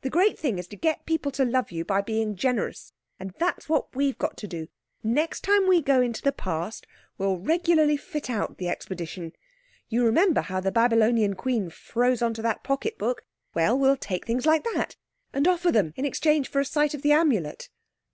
[0.00, 2.94] The great thing is to get people to love you by being generous.
[3.20, 4.68] And that's what we've got to do.
[5.02, 6.86] Next time we go into the Past
[7.18, 9.34] we'll regularly fit out the expedition.
[9.90, 13.26] You remember how the Babylonian Queen froze on to that pocket book?
[13.52, 14.96] Well, we'll take things like that.
[15.34, 17.68] And offer them in exchange for a sight of the Amulet."